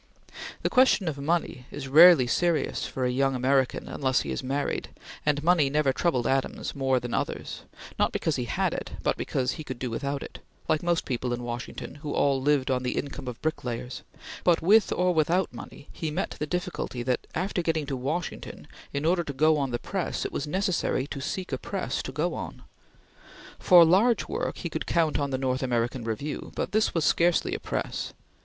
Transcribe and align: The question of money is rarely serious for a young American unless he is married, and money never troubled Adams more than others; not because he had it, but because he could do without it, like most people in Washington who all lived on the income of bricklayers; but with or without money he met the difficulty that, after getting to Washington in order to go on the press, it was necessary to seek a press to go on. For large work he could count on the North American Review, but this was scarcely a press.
The 0.63 0.69
question 0.71 1.07
of 1.07 1.19
money 1.19 1.67
is 1.69 1.87
rarely 1.87 2.25
serious 2.25 2.87
for 2.87 3.05
a 3.05 3.11
young 3.11 3.35
American 3.35 3.87
unless 3.87 4.21
he 4.21 4.31
is 4.31 4.41
married, 4.41 4.89
and 5.27 5.43
money 5.43 5.69
never 5.69 5.93
troubled 5.93 6.25
Adams 6.25 6.73
more 6.73 6.99
than 6.99 7.13
others; 7.13 7.61
not 7.99 8.11
because 8.11 8.35
he 8.35 8.45
had 8.45 8.73
it, 8.73 8.93
but 9.03 9.15
because 9.15 9.51
he 9.51 9.63
could 9.63 9.77
do 9.77 9.91
without 9.91 10.23
it, 10.23 10.39
like 10.67 10.81
most 10.81 11.05
people 11.05 11.31
in 11.33 11.43
Washington 11.43 11.93
who 12.01 12.13
all 12.13 12.41
lived 12.41 12.71
on 12.71 12.81
the 12.81 12.97
income 12.97 13.27
of 13.27 13.39
bricklayers; 13.43 14.01
but 14.43 14.59
with 14.59 14.91
or 14.91 15.13
without 15.13 15.53
money 15.53 15.87
he 15.93 16.09
met 16.09 16.31
the 16.39 16.47
difficulty 16.47 17.03
that, 17.03 17.27
after 17.35 17.61
getting 17.61 17.85
to 17.85 17.95
Washington 17.95 18.65
in 18.91 19.05
order 19.05 19.23
to 19.23 19.33
go 19.33 19.59
on 19.59 19.69
the 19.69 19.77
press, 19.77 20.25
it 20.25 20.31
was 20.31 20.47
necessary 20.47 21.05
to 21.05 21.21
seek 21.21 21.51
a 21.51 21.59
press 21.59 22.01
to 22.01 22.11
go 22.11 22.33
on. 22.33 22.63
For 23.59 23.85
large 23.85 24.27
work 24.27 24.57
he 24.57 24.69
could 24.71 24.87
count 24.87 25.19
on 25.19 25.29
the 25.29 25.37
North 25.37 25.61
American 25.61 26.03
Review, 26.03 26.51
but 26.55 26.71
this 26.71 26.95
was 26.95 27.05
scarcely 27.05 27.53
a 27.53 27.59
press. 27.59 28.13